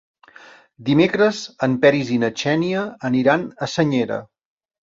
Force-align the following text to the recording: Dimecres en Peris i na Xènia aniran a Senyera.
Dimecres 0.87 1.41
en 1.67 1.75
Peris 1.85 2.11
i 2.17 2.19
na 2.25 2.31
Xènia 2.45 2.89
aniran 3.13 3.47
a 3.69 3.73
Senyera. 3.77 4.21